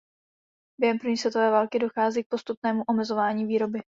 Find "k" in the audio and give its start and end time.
2.23-2.27